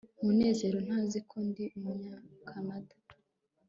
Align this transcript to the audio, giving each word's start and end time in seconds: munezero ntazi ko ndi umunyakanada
munezero 0.25 0.77
ntazi 0.85 1.19
ko 1.29 1.35
ndi 1.47 1.65
umunyakanada 1.77 2.95